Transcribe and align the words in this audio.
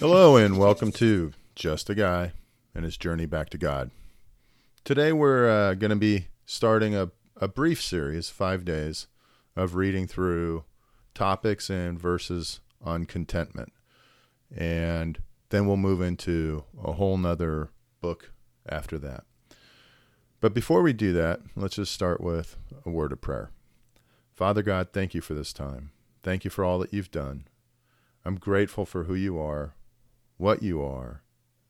Hello, 0.00 0.36
and 0.36 0.58
welcome 0.58 0.90
to 0.90 1.32
Just 1.54 1.88
a 1.88 1.94
Guy 1.94 2.32
and 2.74 2.84
His 2.84 2.96
Journey 2.96 3.26
Back 3.26 3.48
to 3.50 3.58
God. 3.58 3.92
Today, 4.82 5.12
we're 5.12 5.48
uh, 5.48 5.74
going 5.74 5.90
to 5.90 5.96
be 5.96 6.26
starting 6.46 6.96
a, 6.96 7.12
a 7.36 7.46
brief 7.46 7.80
series, 7.80 8.28
five 8.28 8.64
days, 8.64 9.06
of 9.54 9.76
reading 9.76 10.08
through 10.08 10.64
topics 11.14 11.70
and 11.70 11.96
verses 11.96 12.58
on 12.82 13.04
contentment. 13.04 13.72
And 14.52 15.22
then 15.50 15.68
we'll 15.68 15.76
move 15.76 16.00
into 16.00 16.64
a 16.82 16.94
whole 16.94 17.16
nother 17.16 17.70
book 18.00 18.32
after 18.68 18.98
that. 18.98 19.22
But 20.40 20.54
before 20.54 20.82
we 20.82 20.92
do 20.92 21.12
that, 21.12 21.38
let's 21.54 21.76
just 21.76 21.92
start 21.92 22.20
with 22.20 22.56
a 22.84 22.90
word 22.90 23.12
of 23.12 23.20
prayer. 23.20 23.52
Father 24.36 24.62
God, 24.62 24.88
thank 24.92 25.14
you 25.14 25.22
for 25.22 25.32
this 25.32 25.54
time. 25.54 25.92
Thank 26.22 26.44
you 26.44 26.50
for 26.50 26.62
all 26.62 26.78
that 26.80 26.92
you've 26.92 27.10
done. 27.10 27.48
I'm 28.22 28.36
grateful 28.36 28.84
for 28.84 29.04
who 29.04 29.14
you 29.14 29.38
are, 29.38 29.74
what 30.36 30.62
you 30.62 30.82
are, 30.82 31.22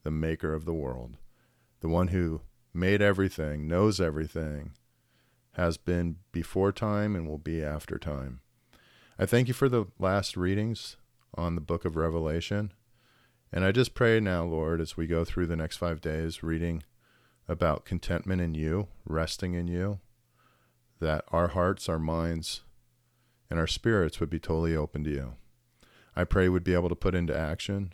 the 0.02 0.10
maker 0.10 0.52
of 0.52 0.64
the 0.64 0.74
world, 0.74 1.16
the 1.80 1.88
one 1.88 2.08
who 2.08 2.40
made 2.74 3.00
everything, 3.00 3.68
knows 3.68 4.00
everything, 4.00 4.72
has 5.52 5.76
been 5.76 6.16
before 6.32 6.72
time 6.72 7.14
and 7.14 7.28
will 7.28 7.38
be 7.38 7.62
after 7.62 7.98
time. 7.98 8.40
I 9.16 9.26
thank 9.26 9.46
you 9.46 9.54
for 9.54 9.68
the 9.68 9.86
last 10.00 10.36
readings 10.36 10.96
on 11.36 11.54
the 11.54 11.60
book 11.60 11.84
of 11.84 11.94
Revelation. 11.94 12.72
And 13.52 13.64
I 13.64 13.70
just 13.70 13.94
pray 13.94 14.18
now, 14.18 14.44
Lord, 14.44 14.80
as 14.80 14.96
we 14.96 15.06
go 15.06 15.24
through 15.24 15.46
the 15.46 15.56
next 15.56 15.76
five 15.76 16.00
days 16.00 16.42
reading 16.42 16.82
about 17.46 17.84
contentment 17.84 18.40
in 18.40 18.54
you, 18.54 18.88
resting 19.04 19.54
in 19.54 19.68
you, 19.68 20.00
that 21.00 21.24
our 21.28 21.48
hearts, 21.48 21.88
our 21.88 21.98
minds, 21.98 22.62
and 23.50 23.58
our 23.58 23.66
spirits 23.66 24.20
would 24.20 24.30
be 24.30 24.38
totally 24.38 24.74
open 24.74 25.04
to 25.04 25.10
you. 25.10 25.34
I 26.14 26.24
pray 26.24 26.48
we'd 26.48 26.64
be 26.64 26.74
able 26.74 26.88
to 26.88 26.94
put 26.94 27.14
into 27.14 27.36
action 27.36 27.92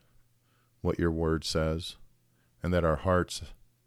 what 0.80 0.98
your 0.98 1.10
word 1.10 1.44
says, 1.44 1.96
and 2.62 2.72
that 2.72 2.84
our 2.84 2.96
hearts 2.96 3.42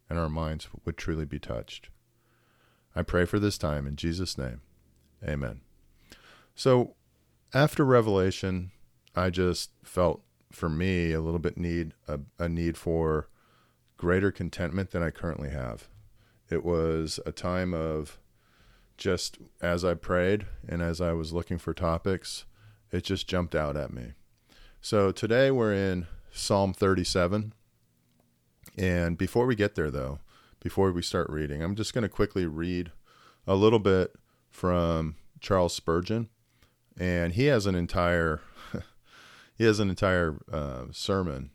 and 0.09 0.19
our 0.19 0.30
minds 0.30 0.67
would 0.83 0.97
truly 0.97 1.25
be 1.25 1.39
touched. 1.39 1.89
I 2.95 3.03
pray 3.03 3.25
for 3.25 3.39
this 3.39 3.57
time 3.57 3.88
in 3.88 3.95
Jesus' 3.95 4.38
name. 4.38 4.61
Amen. 5.23 5.61
So, 6.55 6.95
after 7.53 7.83
Revelation, 7.83 8.72
I 9.16 9.29
just 9.29 9.72
felt 9.83 10.22
for 10.52 10.69
me 10.69 11.11
a 11.11 11.22
little 11.22 11.39
bit 11.39 11.57
need 11.57 11.94
a, 12.07 12.19
a 12.39 12.47
need 12.47 12.77
for 12.77 13.29
greater 13.97 14.31
contentment 14.31 14.91
than 14.91 15.03
I 15.03 15.09
currently 15.09 15.50
have. 15.50 15.89
It 16.50 16.63
was 16.63 17.19
a 17.25 17.31
time 17.31 17.73
of 17.73 18.19
just 18.97 19.38
as 19.61 19.83
I 19.83 19.93
prayed 19.93 20.45
and 20.67 20.81
as 20.81 21.01
I 21.01 21.13
was 21.13 21.33
looking 21.33 21.57
for 21.57 21.73
topics, 21.73 22.45
it 22.91 23.03
just 23.03 23.27
jumped 23.27 23.55
out 23.55 23.75
at 23.75 23.91
me. 23.91 24.13
So 24.81 25.11
today 25.11 25.51
we're 25.51 25.73
in 25.73 26.07
Psalm 26.31 26.73
37. 26.73 27.53
And 28.77 29.17
before 29.17 29.45
we 29.45 29.55
get 29.55 29.75
there, 29.75 29.91
though, 29.91 30.19
before 30.61 30.91
we 30.91 31.01
start 31.01 31.29
reading, 31.29 31.61
I'm 31.61 31.75
just 31.75 31.93
going 31.93 32.03
to 32.03 32.09
quickly 32.09 32.45
read 32.45 32.91
a 33.47 33.55
little 33.55 33.79
bit 33.79 34.16
from 34.49 35.16
Charles 35.39 35.73
Spurgeon. 35.73 36.29
And 36.99 37.33
he 37.33 37.45
has 37.45 37.66
an 37.66 37.75
entire 37.75 38.41
he 39.55 39.66
has 39.66 39.79
an 39.79 39.89
entire 39.89 40.39
uh, 40.51 40.85
sermon 40.91 41.51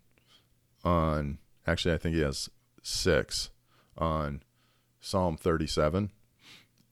on. 0.85 1.39
Actually, 1.67 1.95
I 1.95 1.99
think 1.99 2.15
he 2.17 2.23
has 2.23 2.49
six 2.83 3.51
on 3.97 4.43
Psalm 5.01 5.37
37, 5.37 6.11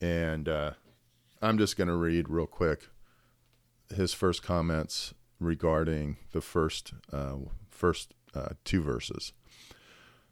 and 0.01 0.49
uh, 0.49 0.73
I'm 1.41 1.59
just 1.59 1.77
going 1.77 1.89
to 1.89 1.97
read 1.97 2.29
real 2.29 2.47
quick 2.47 2.89
his 3.95 4.13
first 4.13 4.43
comments 4.43 5.15
regarding 5.41 6.17
the 6.33 6.41
first 6.41 6.93
uh, 7.13 7.37
first 7.71 8.15
uh, 8.35 8.51
two 8.65 8.83
verses. 8.83 9.33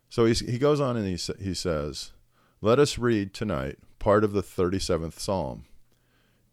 So 0.09 0.27
he 0.27 0.59
goes 0.59 0.81
on 0.81 0.97
and 0.97 1.07
he 1.07 1.19
he 1.43 1.55
says, 1.55 2.13
"Let 2.61 2.79
us 2.79 2.99
read 2.99 3.35
tonight 3.35 3.79
part 3.99 4.25
of 4.25 4.33
the 4.33 4.43
37th 4.43 5.19
Psalm." 5.19 5.65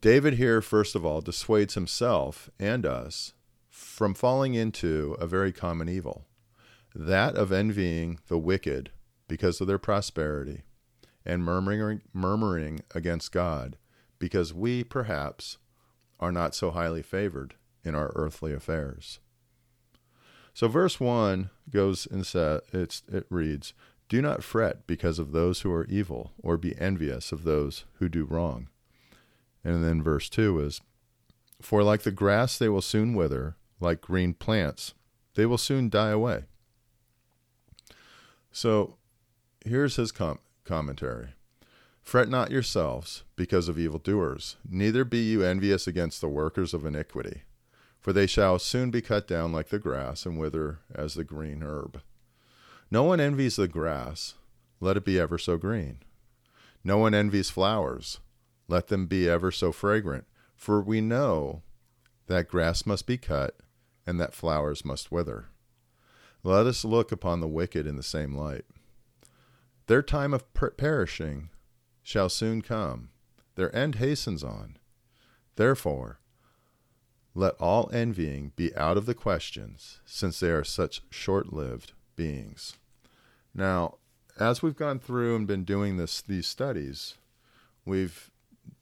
David 0.01 0.33
here, 0.33 0.61
first 0.61 0.95
of 0.95 1.05
all, 1.05 1.21
dissuades 1.21 1.75
himself 1.75 2.49
and 2.59 2.85
us 2.85 3.33
from 3.69 4.13
falling 4.13 4.53
into 4.53 5.15
a 5.19 5.25
very 5.25 5.53
common 5.53 5.87
evil 5.87 6.25
that 6.95 7.35
of 7.35 7.51
envying 7.51 8.19
the 8.27 8.37
wicked 8.37 8.91
because 9.27 9.59
of 9.59 9.67
their 9.67 9.79
prosperity 9.79 10.63
and 11.25 11.43
murmuring, 11.43 12.01
murmuring 12.13 12.81
against 12.93 13.31
God 13.31 13.77
because 14.19 14.53
we, 14.53 14.83
perhaps, 14.83 15.57
are 16.19 16.31
not 16.31 16.55
so 16.55 16.71
highly 16.71 17.01
favored 17.01 17.55
in 17.83 17.95
our 17.95 18.11
earthly 18.15 18.53
affairs. 18.53 19.19
So, 20.53 20.67
verse 20.67 20.99
1 20.99 21.49
goes 21.69 22.07
and 22.09 22.25
says, 22.25 22.61
it 22.71 23.25
reads, 23.29 23.73
Do 24.07 24.21
not 24.21 24.43
fret 24.43 24.85
because 24.87 25.19
of 25.19 25.31
those 25.31 25.61
who 25.61 25.73
are 25.73 25.85
evil, 25.85 26.31
or 26.41 26.57
be 26.57 26.77
envious 26.79 27.31
of 27.31 27.43
those 27.43 27.85
who 27.95 28.07
do 28.07 28.23
wrong. 28.23 28.69
And 29.63 29.83
then 29.83 30.03
verse 30.03 30.29
2 30.29 30.59
is, 30.59 30.81
For 31.61 31.83
like 31.83 32.03
the 32.03 32.11
grass 32.11 32.57
they 32.57 32.69
will 32.69 32.81
soon 32.81 33.15
wither, 33.15 33.55
like 33.79 34.01
green 34.01 34.33
plants, 34.33 34.93
they 35.35 35.45
will 35.45 35.57
soon 35.57 35.89
die 35.89 36.11
away. 36.11 36.43
So 38.51 38.97
here's 39.65 39.95
his 39.95 40.11
com- 40.11 40.39
commentary 40.63 41.29
Fret 42.03 42.27
not 42.27 42.51
yourselves 42.51 43.23
because 43.37 43.69
of 43.69 43.79
evildoers, 43.79 44.57
neither 44.69 45.05
be 45.05 45.19
you 45.19 45.41
envious 45.41 45.87
against 45.87 46.19
the 46.19 46.27
workers 46.27 46.73
of 46.73 46.85
iniquity, 46.85 47.43
for 47.99 48.11
they 48.11 48.27
shall 48.27 48.59
soon 48.59 48.91
be 48.91 49.01
cut 49.01 49.25
down 49.25 49.53
like 49.53 49.69
the 49.69 49.79
grass 49.79 50.25
and 50.25 50.37
wither 50.37 50.79
as 50.93 51.13
the 51.13 51.23
green 51.23 51.63
herb. 51.63 52.01
No 52.91 53.03
one 53.03 53.21
envies 53.21 53.55
the 53.55 53.69
grass, 53.69 54.35
let 54.81 54.97
it 54.97 55.05
be 55.05 55.17
ever 55.17 55.37
so 55.37 55.57
green. 55.57 55.99
No 56.83 56.97
one 56.97 57.13
envies 57.13 57.49
flowers, 57.49 58.19
let 58.67 58.87
them 58.87 59.07
be 59.07 59.29
ever 59.29 59.49
so 59.49 59.71
fragrant, 59.71 60.25
for 60.55 60.81
we 60.81 60.99
know 60.99 61.61
that 62.27 62.49
grass 62.49 62.85
must 62.85 63.07
be 63.07 63.17
cut 63.17 63.55
and 64.05 64.19
that 64.19 64.33
flowers 64.33 64.83
must 64.83 65.11
wither. 65.11 65.45
Let 66.43 66.67
us 66.67 66.83
look 66.83 67.13
upon 67.13 67.39
the 67.39 67.47
wicked 67.47 67.87
in 67.87 67.95
the 67.95 68.03
same 68.03 68.35
light. 68.35 68.65
Their 69.87 70.01
time 70.01 70.33
of 70.33 70.51
per- 70.53 70.71
perishing 70.71 71.49
shall 72.01 72.29
soon 72.29 72.61
come, 72.61 73.09
their 73.55 73.75
end 73.75 73.95
hastens 73.95 74.43
on. 74.43 74.77
Therefore, 75.55 76.19
let 77.35 77.55
all 77.55 77.89
envying 77.91 78.51
be 78.55 78.75
out 78.75 78.97
of 78.97 79.05
the 79.05 79.15
questions, 79.15 80.01
since 80.05 80.39
they 80.39 80.51
are 80.51 80.63
such 80.63 81.01
short 81.09 81.51
lived 81.51 81.93
beings. 82.15 82.77
Now, 83.53 83.97
as 84.39 84.61
we've 84.61 84.75
gone 84.75 84.99
through 84.99 85.35
and 85.35 85.47
been 85.47 85.63
doing 85.63 85.97
this 85.97 86.21
these 86.21 86.47
studies, 86.47 87.15
we've 87.85 88.31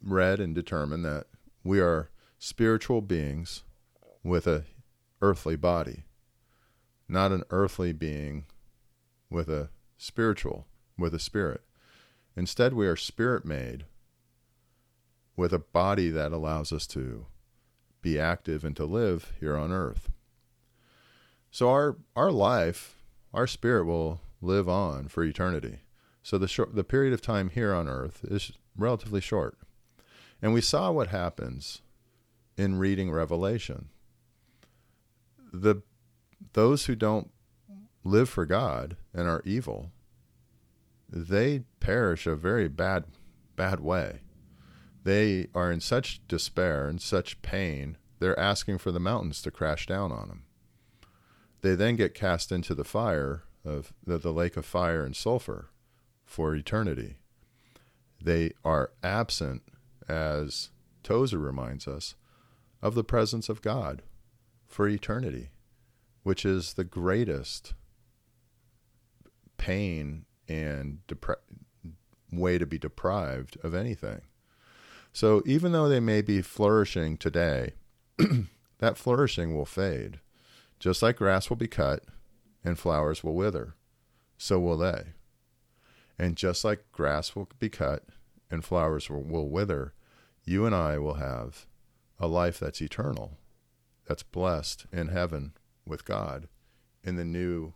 read 0.01 0.39
and 0.39 0.53
determined 0.53 1.05
that 1.05 1.27
we 1.63 1.79
are 1.79 2.09
spiritual 2.39 3.01
beings 3.01 3.63
with 4.23 4.47
a 4.47 4.65
earthly 5.21 5.55
body, 5.55 6.05
not 7.07 7.31
an 7.31 7.43
earthly 7.49 7.93
being 7.93 8.45
with 9.29 9.49
a 9.49 9.69
spiritual, 9.97 10.67
with 10.97 11.13
a 11.13 11.19
spirit. 11.19 11.61
Instead, 12.35 12.73
we 12.73 12.87
are 12.87 12.95
spirit 12.95 13.45
made 13.45 13.85
with 15.35 15.53
a 15.53 15.59
body 15.59 16.09
that 16.09 16.31
allows 16.31 16.71
us 16.71 16.85
to 16.87 17.25
be 18.01 18.19
active 18.19 18.63
and 18.63 18.75
to 18.75 18.85
live 18.85 19.33
here 19.39 19.57
on 19.57 19.71
earth. 19.71 20.09
So 21.51 21.69
our 21.69 21.97
our 22.15 22.31
life, 22.31 22.95
our 23.33 23.47
spirit 23.47 23.85
will 23.85 24.21
live 24.41 24.67
on 24.67 25.07
for 25.07 25.23
eternity. 25.23 25.79
So 26.23 26.37
the 26.37 26.47
short, 26.47 26.75
the 26.75 26.83
period 26.83 27.13
of 27.13 27.21
time 27.21 27.49
here 27.49 27.73
on 27.73 27.87
earth 27.87 28.23
is 28.23 28.53
relatively 28.77 29.21
short. 29.21 29.57
And 30.41 30.53
we 30.53 30.61
saw 30.61 30.91
what 30.91 31.07
happens 31.07 31.81
in 32.57 32.79
reading 32.79 33.11
Revelation 33.11 33.89
the 35.51 35.81
those 36.53 36.85
who 36.85 36.95
don't 36.95 37.29
live 38.03 38.29
for 38.29 38.45
God 38.45 38.97
and 39.13 39.27
are 39.27 39.43
evil, 39.45 39.91
they 41.11 41.63
perish 41.79 42.25
a 42.25 42.35
very 42.35 42.67
bad 42.67 43.05
bad 43.55 43.79
way. 43.79 44.21
They 45.03 45.47
are 45.53 45.71
in 45.71 45.81
such 45.81 46.25
despair 46.27 46.87
and 46.87 47.01
such 47.01 47.41
pain, 47.41 47.97
they're 48.19 48.39
asking 48.39 48.77
for 48.77 48.91
the 48.91 48.99
mountains 48.99 49.41
to 49.41 49.51
crash 49.51 49.87
down 49.87 50.11
on 50.11 50.27
them. 50.27 50.43
They 51.61 51.75
then 51.75 51.95
get 51.95 52.13
cast 52.13 52.51
into 52.51 52.73
the 52.75 52.83
fire 52.83 53.43
of 53.65 53.93
the, 54.05 54.17
the 54.17 54.31
lake 54.31 54.57
of 54.57 54.65
fire 54.65 55.03
and 55.03 55.15
sulfur 55.15 55.69
for 56.23 56.55
eternity. 56.55 57.17
They 58.23 58.51
are 58.63 58.91
absent, 59.03 59.63
as 60.07 60.69
Tozer 61.03 61.39
reminds 61.39 61.87
us, 61.87 62.15
of 62.81 62.95
the 62.95 63.03
presence 63.03 63.49
of 63.49 63.61
God 63.61 64.03
for 64.67 64.87
eternity, 64.87 65.49
which 66.23 66.45
is 66.45 66.73
the 66.73 66.83
greatest 66.83 67.73
pain 69.57 70.25
and 70.51 70.99
way 72.31 72.57
to 72.57 72.65
be 72.65 72.77
deprived 72.77 73.57
of 73.63 73.73
anything. 73.73 74.21
So 75.13 75.41
even 75.45 75.71
though 75.71 75.89
they 75.89 75.99
may 75.99 76.21
be 76.21 76.41
flourishing 76.41 77.17
today, 77.17 77.73
that 78.79 78.97
flourishing 78.97 79.55
will 79.55 79.65
fade. 79.65 80.19
Just 80.79 81.01
like 81.01 81.17
grass 81.17 81.49
will 81.49 81.57
be 81.57 81.67
cut 81.67 82.03
and 82.63 82.77
flowers 82.77 83.23
will 83.23 83.35
wither, 83.35 83.75
so 84.37 84.59
will 84.59 84.77
they. 84.77 85.13
And 86.17 86.35
just 86.35 86.63
like 86.63 86.91
grass 86.91 87.35
will 87.35 87.49
be 87.59 87.69
cut 87.69 88.05
and 88.49 88.63
flowers 88.63 89.09
will, 89.09 89.23
will 89.23 89.49
wither, 89.49 89.93
you 90.43 90.65
and 90.65 90.75
I 90.75 90.97
will 90.97 91.15
have 91.15 91.65
a 92.19 92.27
life 92.27 92.59
that's 92.59 92.81
eternal, 92.81 93.37
that's 94.07 94.23
blessed 94.23 94.85
in 94.91 95.09
heaven 95.09 95.53
with 95.85 96.05
God, 96.05 96.47
in 97.03 97.15
the 97.15 97.25
new 97.25 97.73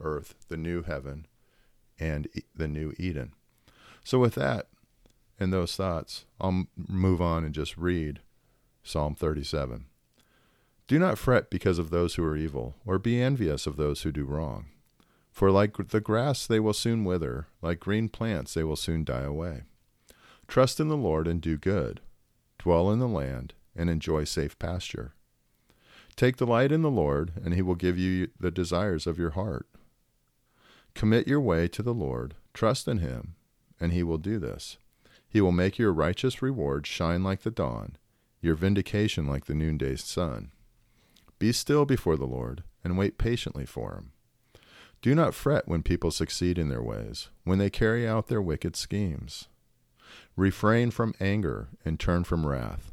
earth, 0.00 0.34
the 0.48 0.56
new 0.56 0.82
heaven, 0.82 1.26
and 2.00 2.26
the 2.56 2.66
new 2.66 2.92
Eden. 2.98 3.32
So, 4.02 4.18
with 4.18 4.34
that 4.34 4.66
and 5.38 5.52
those 5.52 5.76
thoughts, 5.76 6.24
I'll 6.40 6.64
move 6.76 7.20
on 7.20 7.44
and 7.44 7.54
just 7.54 7.76
read 7.76 8.20
Psalm 8.82 9.14
37. 9.14 9.84
Do 10.88 10.98
not 10.98 11.18
fret 11.18 11.50
because 11.50 11.78
of 11.78 11.90
those 11.90 12.16
who 12.16 12.24
are 12.24 12.36
evil, 12.36 12.74
or 12.84 12.98
be 12.98 13.22
envious 13.22 13.66
of 13.66 13.76
those 13.76 14.02
who 14.02 14.10
do 14.10 14.24
wrong. 14.24 14.66
For 15.30 15.50
like 15.50 15.76
the 15.90 16.00
grass 16.00 16.46
they 16.46 16.58
will 16.58 16.72
soon 16.72 17.04
wither, 17.04 17.46
like 17.62 17.78
green 17.78 18.08
plants 18.08 18.54
they 18.54 18.64
will 18.64 18.76
soon 18.76 19.04
die 19.04 19.22
away. 19.22 19.62
Trust 20.48 20.80
in 20.80 20.88
the 20.88 20.96
Lord 20.96 21.28
and 21.28 21.40
do 21.40 21.56
good. 21.56 22.00
Dwell 22.58 22.90
in 22.90 22.98
the 22.98 23.06
land 23.06 23.54
and 23.76 23.88
enjoy 23.88 24.24
safe 24.24 24.58
pasture. 24.58 25.14
Take 26.16 26.36
delight 26.36 26.72
in 26.72 26.82
the 26.82 26.90
Lord, 26.90 27.32
and 27.42 27.54
he 27.54 27.62
will 27.62 27.76
give 27.76 27.96
you 27.96 28.28
the 28.38 28.50
desires 28.50 29.06
of 29.06 29.18
your 29.18 29.30
heart. 29.30 29.68
Commit 30.94 31.28
your 31.28 31.40
way 31.40 31.68
to 31.68 31.82
the 31.82 31.94
Lord, 31.94 32.34
trust 32.52 32.88
in 32.88 32.98
him, 32.98 33.34
and 33.78 33.92
he 33.92 34.02
will 34.02 34.18
do 34.18 34.38
this. 34.38 34.76
He 35.28 35.40
will 35.40 35.52
make 35.52 35.78
your 35.78 35.92
righteous 35.92 36.42
reward 36.42 36.86
shine 36.86 37.22
like 37.22 37.42
the 37.42 37.50
dawn, 37.50 37.96
your 38.40 38.54
vindication 38.54 39.26
like 39.26 39.46
the 39.46 39.54
noonday 39.54 39.96
sun. 39.96 40.50
Be 41.38 41.52
still 41.52 41.84
before 41.84 42.16
the 42.16 42.26
Lord, 42.26 42.64
and 42.82 42.98
wait 42.98 43.16
patiently 43.16 43.64
for 43.64 43.94
him. 43.94 44.12
Do 45.02 45.14
not 45.14 45.34
fret 45.34 45.66
when 45.66 45.82
people 45.82 46.10
succeed 46.10 46.58
in 46.58 46.68
their 46.68 46.82
ways, 46.82 47.30
when 47.44 47.58
they 47.58 47.70
carry 47.70 48.06
out 48.06 48.26
their 48.26 48.42
wicked 48.42 48.76
schemes. 48.76 49.48
Refrain 50.36 50.90
from 50.90 51.14
anger 51.20 51.68
and 51.84 51.98
turn 51.98 52.24
from 52.24 52.46
wrath. 52.46 52.92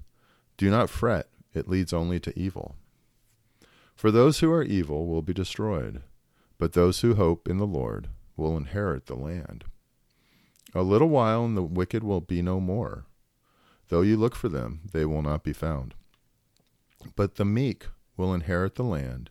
Do 0.56 0.70
not 0.70 0.90
fret, 0.90 1.28
it 1.54 1.68
leads 1.68 1.92
only 1.92 2.20
to 2.22 2.40
evil. 2.40 2.76
For 3.96 4.12
those 4.12 4.40
who 4.40 4.52
are 4.52 4.64
evil 4.64 5.08
will 5.08 5.22
be 5.22 5.34
destroyed, 5.34 6.04
but 6.58 6.74
those 6.74 7.02
who 7.02 7.16
hope 7.16 7.48
in 7.48 7.58
the 7.58 7.68
Lord 7.68 8.10
will 8.36 8.58
inherit 8.58 9.06
the 9.06 9.16
land. 9.16 9.66
A 10.74 10.82
little 10.82 11.10
while 11.10 11.46
and 11.46 11.56
the 11.56 11.64
wicked 11.64 12.04
will 12.04 12.22
be 12.22 12.42
no 12.42 12.60
more. 12.60 13.06
Though 13.90 14.02
you 14.02 14.18
look 14.18 14.36
for 14.36 14.50
them, 14.50 14.82
they 14.92 15.06
will 15.06 15.22
not 15.22 15.44
be 15.44 15.54
found. 15.54 15.94
But 17.16 17.36
the 17.36 17.46
meek 17.46 17.88
will 18.18 18.34
inherit 18.34 18.76
the 18.76 18.84
land 18.84 19.30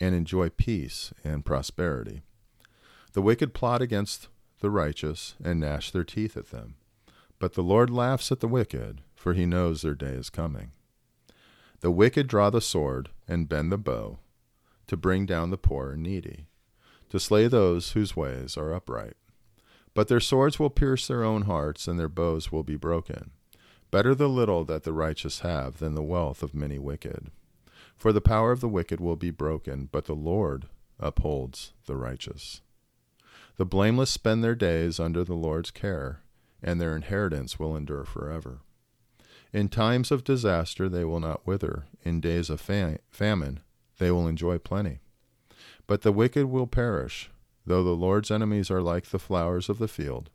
and 0.00 0.14
enjoy 0.14 0.48
peace 0.48 1.12
and 1.22 1.44
prosperity. 1.44 2.22
The 3.12 3.22
wicked 3.22 3.54
plot 3.54 3.82
against 3.82 4.28
the 4.60 4.70
righteous 4.70 5.34
and 5.42 5.60
gnash 5.60 5.90
their 5.90 6.04
teeth 6.04 6.36
at 6.36 6.50
them. 6.50 6.76
But 7.38 7.54
the 7.54 7.62
Lord 7.62 7.90
laughs 7.90 8.30
at 8.32 8.40
the 8.40 8.48
wicked, 8.48 9.02
for 9.14 9.34
he 9.34 9.46
knows 9.46 9.82
their 9.82 9.94
day 9.94 10.12
is 10.12 10.30
coming. 10.30 10.72
The 11.80 11.90
wicked 11.90 12.26
draw 12.26 12.50
the 12.50 12.60
sword 12.60 13.10
and 13.26 13.48
bend 13.48 13.72
the 13.72 13.78
bow 13.78 14.18
to 14.90 14.96
bring 14.96 15.24
down 15.24 15.50
the 15.50 15.56
poor 15.56 15.92
and 15.92 16.02
needy, 16.02 16.48
to 17.10 17.20
slay 17.20 17.46
those 17.46 17.92
whose 17.92 18.16
ways 18.16 18.56
are 18.56 18.74
upright. 18.74 19.14
But 19.94 20.08
their 20.08 20.18
swords 20.18 20.58
will 20.58 20.68
pierce 20.68 21.06
their 21.06 21.22
own 21.22 21.42
hearts, 21.42 21.86
and 21.86 21.96
their 21.96 22.08
bows 22.08 22.50
will 22.50 22.64
be 22.64 22.74
broken. 22.74 23.30
Better 23.92 24.16
the 24.16 24.28
little 24.28 24.64
that 24.64 24.82
the 24.82 24.92
righteous 24.92 25.40
have 25.40 25.78
than 25.78 25.94
the 25.94 26.02
wealth 26.02 26.42
of 26.42 26.56
many 26.56 26.76
wicked. 26.76 27.30
For 27.96 28.12
the 28.12 28.20
power 28.20 28.50
of 28.50 28.58
the 28.58 28.68
wicked 28.68 28.98
will 28.98 29.14
be 29.14 29.30
broken, 29.30 29.88
but 29.92 30.06
the 30.06 30.14
Lord 30.14 30.66
upholds 30.98 31.72
the 31.86 31.94
righteous. 31.94 32.60
The 33.58 33.64
blameless 33.64 34.10
spend 34.10 34.42
their 34.42 34.56
days 34.56 34.98
under 34.98 35.22
the 35.22 35.34
Lord's 35.34 35.70
care, 35.70 36.22
and 36.60 36.80
their 36.80 36.96
inheritance 36.96 37.60
will 37.60 37.76
endure 37.76 38.04
forever. 38.04 38.62
In 39.52 39.68
times 39.68 40.10
of 40.10 40.24
disaster 40.24 40.88
they 40.88 41.04
will 41.04 41.20
not 41.20 41.46
wither, 41.46 41.84
in 42.02 42.20
days 42.20 42.50
of 42.50 42.60
fam- 42.60 42.98
famine 43.08 43.60
they 44.00 44.10
will 44.10 44.26
enjoy 44.26 44.58
plenty. 44.58 44.98
But 45.86 46.02
the 46.02 46.10
wicked 46.10 46.46
will 46.46 46.66
perish, 46.66 47.30
though 47.66 47.84
the 47.84 47.90
Lord's 47.90 48.30
enemies 48.30 48.70
are 48.70 48.80
like 48.80 49.06
the 49.06 49.18
flowers 49.18 49.68
of 49.68 49.78
the 49.78 49.88
field. 49.88 50.30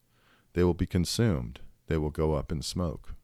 They 0.54 0.64
will 0.64 0.76
be 0.76 0.86
consumed, 0.86 1.60
they 1.88 1.98
will 1.98 2.12
go 2.12 2.36
up 2.36 2.52
in 2.52 2.62
smoke. 2.62 3.16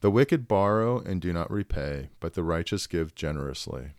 The 0.00 0.10
wicked 0.10 0.46
borrow 0.46 0.98
and 1.00 1.18
do 1.18 1.32
not 1.32 1.50
repay, 1.50 2.10
but 2.20 2.34
the 2.34 2.42
righteous 2.42 2.86
give 2.86 3.14
generously. 3.14 3.92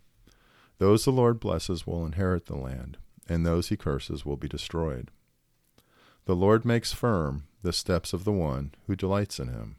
Those 0.78 1.04
the 1.04 1.10
Lord 1.10 1.40
blesses 1.40 1.84
will 1.84 2.06
inherit 2.06 2.46
the 2.46 2.56
land, 2.56 2.96
and 3.28 3.44
those 3.44 3.68
he 3.68 3.76
curses 3.76 4.24
will 4.24 4.36
be 4.36 4.48
destroyed. 4.48 5.10
The 6.26 6.36
Lord 6.36 6.64
makes 6.64 6.92
firm 6.92 7.44
the 7.62 7.72
steps 7.72 8.12
of 8.12 8.22
the 8.22 8.32
one 8.32 8.72
who 8.86 8.94
delights 8.94 9.40
in 9.40 9.48
him. 9.48 9.76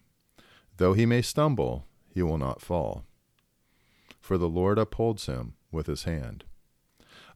Though 0.78 0.94
he 0.94 1.06
may 1.06 1.22
stumble, 1.22 1.86
he 2.14 2.22
will 2.22 2.38
not 2.38 2.62
fall. 2.62 3.06
For 4.26 4.40
the 4.40 4.50
Lord 4.50 4.80
upholds 4.80 5.28
him 5.28 5.54
with 5.72 5.86
his 5.86 6.06
hand. 6.06 6.46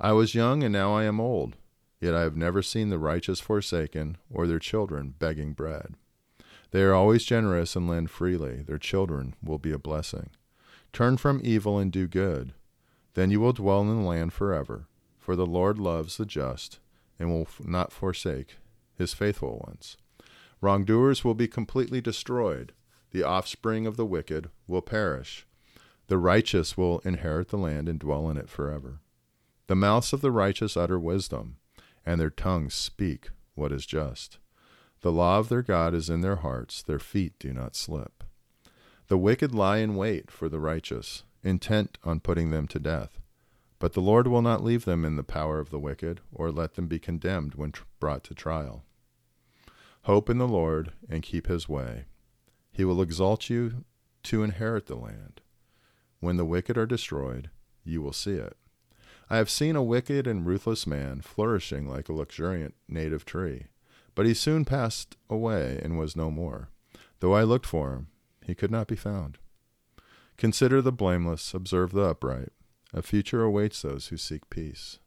I 0.01 0.12
was 0.13 0.33
young, 0.33 0.63
and 0.63 0.74
now 0.74 0.95
I 0.95 1.03
am 1.03 1.19
old, 1.19 1.56
yet 2.01 2.15
I 2.15 2.21
have 2.21 2.36
never 2.36 2.63
seen 2.63 2.89
the 2.89 2.97
righteous 2.97 3.39
forsaken, 3.39 4.18
or 4.27 4.47
their 4.47 4.57
children 4.57 5.13
begging 5.19 5.53
bread. 5.53 5.94
They 6.71 6.81
are 6.81 6.95
always 6.95 7.25
generous 7.25 7.75
and 7.75 7.88
lend 7.88 8.09
freely. 8.09 8.63
Their 8.63 8.80
children 8.80 9.36
will 9.44 9.59
be 9.59 9.71
a 9.71 9.77
blessing. 9.77 10.31
Turn 10.91 11.18
from 11.18 11.41
evil 11.44 11.77
and 11.77 11.91
do 11.91 12.07
good. 12.07 12.53
Then 13.13 13.30
you 13.30 13.39
will 13.39 13.53
dwell 13.53 13.81
in 13.81 13.89
the 13.89 14.09
land 14.09 14.33
forever. 14.33 14.88
For 15.19 15.35
the 15.35 15.45
Lord 15.45 15.77
loves 15.77 16.18
the 16.18 16.25
just 16.25 16.80
and 17.19 17.30
will 17.30 17.47
not 17.63 17.92
forsake 17.92 18.57
his 18.97 19.13
faithful 19.13 19.63
ones. 19.63 19.95
Wrongdoers 20.59 21.24
will 21.24 21.35
be 21.35 21.47
completely 21.47 22.01
destroyed. 22.01 22.74
The 23.12 23.21
offspring 23.21 23.85
of 23.85 23.95
the 23.95 24.07
wicked 24.07 24.50
will 24.65 24.81
perish. 24.81 25.45
The 26.09 26.17
righteous 26.17 26.75
will 26.75 27.00
inherit 27.06 27.50
the 27.50 27.57
land 27.57 27.88
and 27.88 28.00
dwell 28.00 28.31
in 28.31 28.38
it 28.38 28.50
forever. 28.50 29.00
The 29.67 29.75
mouths 29.75 30.11
of 30.11 30.21
the 30.21 30.31
righteous 30.31 30.75
utter 30.75 30.97
wisdom, 30.97 31.57
and 32.03 32.19
their 32.19 32.31
tongues 32.31 32.73
speak 32.73 33.29
what 33.53 33.71
is 33.71 33.85
just. 33.85 34.39
The 35.01 35.11
law 35.11 35.38
of 35.38 35.50
their 35.50 35.61
God 35.61 35.94
is 35.94 36.09
in 36.09 36.21
their 36.21 36.38
hearts, 36.38 36.81
their 36.81 36.97
feet 36.97 37.33
do 37.38 37.53
not 37.53 37.75
slip. 37.75 38.23
The 39.07 39.19
wicked 39.19 39.53
lie 39.53 39.77
in 39.77 39.95
wait 39.95 40.31
for 40.31 40.50
the 40.50 40.59
righteous, 40.59 41.25
intent 41.44 41.99
on 42.04 42.21
putting 42.21 42.49
them 42.49 42.68
to 42.69 42.80
death. 42.80 43.19
But 43.78 43.94
the 43.94 44.01
Lord 44.01 44.28
will 44.28 44.42
not 44.42 44.63
leave 44.63 44.85
them 44.85 45.06
in 45.06 45.16
the 45.16 45.21
power 45.21 45.59
of 45.59 45.69
the 45.69 45.78
wicked, 45.78 46.21
or 46.33 46.51
let 46.51 46.73
them 46.73 46.87
be 46.87 46.97
condemned 46.97 47.54
when 47.54 47.71
tr- 47.71 47.83
brought 47.99 48.23
to 48.23 48.33
trial. 48.33 48.83
Hope 50.06 50.28
in 50.28 50.39
the 50.39 50.47
Lord 50.47 50.92
and 51.07 51.21
keep 51.21 51.45
his 51.45 51.69
way. 51.69 52.06
He 52.71 52.83
will 52.83 52.99
exalt 52.99 53.47
you 53.51 53.85
to 54.23 54.42
inherit 54.42 54.87
the 54.87 54.95
land. 54.95 55.42
When 56.19 56.38
the 56.38 56.45
wicked 56.45 56.78
are 56.78 56.85
destroyed, 56.85 57.49
you 57.83 58.02
will 58.02 58.14
see 58.14 58.35
it. 58.35 58.57
I 59.30 59.38
have 59.38 59.49
seen 59.49 59.76
a 59.76 59.83
wicked 59.83 60.28
and 60.28 60.45
ruthless 60.45 60.88
man 60.88 61.21
flourishing 61.21 61.88
like 61.88 62.09
a 62.09 62.14
luxuriant 62.14 62.76
native 62.88 63.26
tree 63.26 63.68
but 64.19 64.26
he 64.26 64.33
soon 64.33 64.66
passed 64.66 65.16
away 65.30 65.80
and 65.81 65.97
was 65.97 66.14
no 66.14 66.30
more. 66.30 66.68
Though 67.21 67.35
I 67.35 67.44
looked 67.44 67.66
for 67.66 67.94
him, 67.94 68.07
he 68.45 68.54
could 68.54 68.69
not 68.69 68.88
be 68.88 68.97
found. 68.97 69.38
Consider 70.35 70.81
the 70.81 70.92
blameless, 70.92 71.54
observe 71.54 71.94
the 71.94 72.04
upright. 72.04 72.49
A 72.94 73.02
future 73.02 73.44
awaits 73.44 73.81
those 73.81 74.07
who 74.07 74.18
seek 74.18 74.49
peace. 74.49 74.99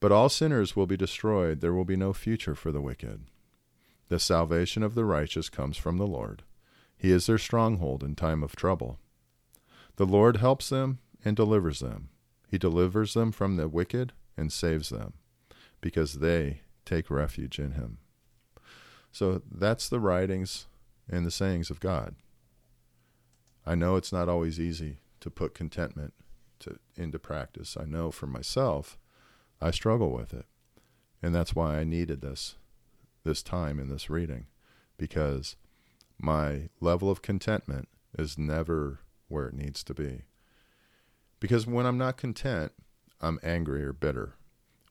But 0.00 0.10
all 0.10 0.28
sinners 0.28 0.74
will 0.74 0.88
be 0.88 0.96
destroyed, 0.96 1.60
there 1.60 1.72
will 1.72 1.84
be 1.84 1.94
no 1.94 2.12
future 2.12 2.56
for 2.56 2.72
the 2.72 2.80
wicked. 2.80 3.26
The 4.08 4.18
salvation 4.18 4.82
of 4.82 4.96
the 4.96 5.04
righteous 5.04 5.48
comes 5.48 5.76
from 5.76 5.98
the 5.98 6.06
Lord. 6.06 6.42
He 6.96 7.12
is 7.12 7.26
their 7.26 7.38
stronghold 7.38 8.02
in 8.02 8.16
time 8.16 8.42
of 8.42 8.56
trouble. 8.56 8.98
The 10.00 10.06
Lord 10.06 10.38
helps 10.38 10.70
them 10.70 10.98
and 11.26 11.36
delivers 11.36 11.80
them. 11.80 12.08
He 12.48 12.56
delivers 12.56 13.12
them 13.12 13.32
from 13.32 13.56
the 13.56 13.68
wicked 13.68 14.14
and 14.34 14.50
saves 14.50 14.88
them, 14.88 15.12
because 15.82 16.20
they 16.20 16.62
take 16.86 17.10
refuge 17.10 17.58
in 17.58 17.72
him. 17.72 17.98
So 19.12 19.42
that's 19.46 19.90
the 19.90 20.00
writings 20.00 20.68
and 21.06 21.26
the 21.26 21.30
sayings 21.30 21.68
of 21.68 21.80
God. 21.80 22.14
I 23.66 23.74
know 23.74 23.96
it's 23.96 24.10
not 24.10 24.26
always 24.26 24.58
easy 24.58 25.00
to 25.20 25.28
put 25.28 25.52
contentment 25.52 26.14
to, 26.60 26.78
into 26.96 27.18
practice. 27.18 27.76
I 27.78 27.84
know 27.84 28.10
for 28.10 28.26
myself, 28.26 28.98
I 29.60 29.70
struggle 29.70 30.12
with 30.12 30.32
it. 30.32 30.46
And 31.22 31.34
that's 31.34 31.54
why 31.54 31.76
I 31.76 31.84
needed 31.84 32.22
this 32.22 32.54
this 33.22 33.42
time 33.42 33.78
in 33.78 33.90
this 33.90 34.08
reading 34.08 34.46
because 34.96 35.56
my 36.18 36.70
level 36.80 37.10
of 37.10 37.20
contentment 37.20 37.86
is 38.18 38.38
never 38.38 39.00
where 39.30 39.48
it 39.48 39.54
needs 39.54 39.82
to 39.84 39.94
be. 39.94 40.22
Because 41.38 41.66
when 41.66 41.86
I'm 41.86 41.98
not 41.98 42.18
content, 42.18 42.72
I'm 43.20 43.38
angry 43.42 43.82
or 43.82 43.92
bitter. 43.92 44.34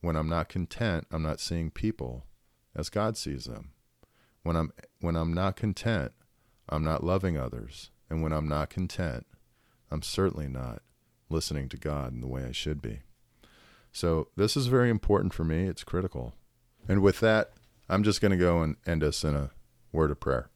When 0.02 0.16
I'm 0.16 0.30
not 0.30 0.50
content, 0.50 1.06
I'm 1.12 1.22
not 1.22 1.40
seeing 1.40 1.70
people 1.70 2.26
as 2.76 2.90
God 2.90 3.18
sees 3.18 3.46
them. 3.46 3.72
When 4.44 4.56
I'm 4.56 4.72
when 5.02 5.16
I'm 5.16 5.34
not 5.34 5.56
content, 5.56 6.14
I'm 6.68 6.84
not 6.84 7.04
loving 7.04 7.38
others. 7.38 7.92
And 8.10 8.24
when 8.24 8.32
I'm 8.32 8.48
not 8.48 8.70
content, 8.70 9.28
I'm 9.92 10.02
certainly 10.02 10.48
not 10.48 10.82
listening 11.30 11.70
to 11.70 11.78
God 11.78 12.14
in 12.14 12.22
the 12.22 12.28
way 12.28 12.44
I 12.44 12.52
should 12.52 12.82
be. 12.82 13.02
So 13.92 14.30
this 14.36 14.56
is 14.56 14.68
very 14.68 14.90
important 14.90 15.34
for 15.34 15.44
me. 15.44 15.66
It's 15.66 15.84
critical. 15.84 16.34
And 16.88 17.02
with 17.02 17.20
that, 17.20 17.52
I'm 17.88 18.04
just 18.04 18.22
going 18.22 18.32
to 18.32 18.38
go 18.38 18.62
and 18.62 18.78
end 18.86 19.04
us 19.04 19.24
in 19.24 19.36
a 19.36 19.52
word 19.92 20.12
of 20.12 20.20
prayer. 20.20 20.50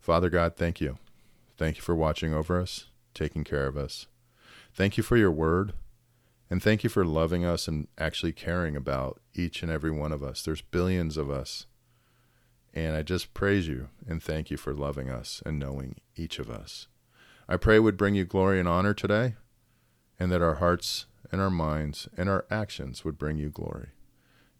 Father 0.00 0.30
God, 0.30 0.56
thank 0.56 0.80
you. 0.80 0.98
Thank 1.56 1.76
you 1.76 1.82
for 1.82 1.94
watching 1.94 2.32
over 2.34 2.60
us, 2.60 2.86
taking 3.14 3.44
care 3.44 3.66
of 3.66 3.76
us. 3.76 4.06
Thank 4.72 4.96
you 4.96 5.02
for 5.02 5.16
your 5.16 5.30
word. 5.30 5.72
And 6.50 6.60
thank 6.60 6.82
you 6.82 6.90
for 6.90 7.04
loving 7.04 7.44
us 7.44 7.68
and 7.68 7.86
actually 7.96 8.32
caring 8.32 8.74
about 8.74 9.20
each 9.34 9.62
and 9.62 9.70
every 9.70 9.92
one 9.92 10.10
of 10.10 10.22
us. 10.22 10.42
There's 10.42 10.62
billions 10.62 11.16
of 11.16 11.30
us. 11.30 11.66
And 12.74 12.96
I 12.96 13.02
just 13.02 13.34
praise 13.34 13.68
you 13.68 13.88
and 14.06 14.22
thank 14.22 14.50
you 14.50 14.56
for 14.56 14.74
loving 14.74 15.08
us 15.08 15.42
and 15.46 15.58
knowing 15.58 15.96
each 16.16 16.38
of 16.38 16.50
us. 16.50 16.88
I 17.48 17.56
pray 17.56 17.78
would 17.78 17.96
bring 17.96 18.14
you 18.14 18.24
glory 18.24 18.60
and 18.60 18.68
honor 18.68 18.94
today, 18.94 19.34
and 20.20 20.30
that 20.30 20.42
our 20.42 20.56
hearts 20.56 21.06
and 21.32 21.40
our 21.40 21.50
minds 21.50 22.08
and 22.16 22.28
our 22.28 22.44
actions 22.50 23.04
would 23.04 23.18
bring 23.18 23.38
you 23.38 23.50
glory. 23.50 23.88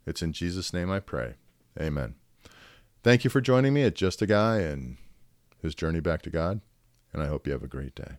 It's 0.07 0.23
in 0.23 0.33
Jesus' 0.33 0.73
name 0.73 0.91
I 0.91 0.99
pray. 0.99 1.35
Amen. 1.81 2.17
Thank 3.03 3.23
you 3.23 3.31
for 3.31 3.41
joining 3.41 3.75
me 3.75 3.85
at 3.85 3.95
Just 3.95 4.23
a 4.23 4.27
Guy 4.27 4.59
and 4.59 4.97
his 5.63 5.75
journey 5.75 6.01
back 6.01 6.23
to 6.23 6.31
God, 6.31 6.61
and 7.13 7.23
I 7.23 7.27
hope 7.27 7.47
you 7.47 7.53
have 7.53 7.63
a 7.63 7.69
great 7.69 7.95
day. 7.95 8.17